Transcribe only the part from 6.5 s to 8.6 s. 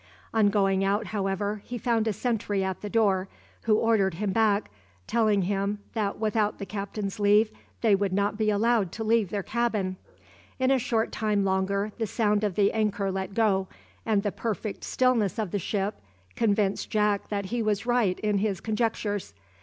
the captain's leave they would not be